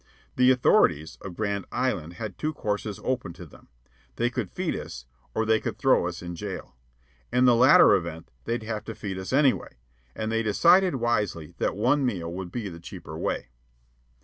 The 0.35 0.49
authorities 0.49 1.19
of 1.21 1.35
Grand 1.35 1.67
Island 1.71 2.13
had 2.13 2.35
two 2.39 2.53
courses 2.53 2.99
open 3.03 3.33
to 3.33 3.45
them. 3.45 3.67
They 4.15 4.31
could 4.31 4.49
feed 4.49 4.75
us, 4.75 5.05
or 5.35 5.45
they 5.45 5.59
could 5.59 5.77
throw 5.77 6.07
us 6.07 6.23
in 6.23 6.35
jail. 6.35 6.75
In 7.31 7.45
the 7.45 7.53
latter 7.55 7.93
event 7.93 8.31
they'd 8.45 8.63
have 8.63 8.83
to 8.85 8.95
feed 8.95 9.19
us 9.19 9.31
anyway, 9.31 9.77
and 10.15 10.31
they 10.31 10.41
decided 10.41 10.95
wisely 10.95 11.53
that 11.59 11.75
one 11.75 12.03
meal 12.03 12.33
would 12.33 12.51
be 12.51 12.67
the 12.67 12.79
cheaper 12.79 13.15
way. 13.15 13.49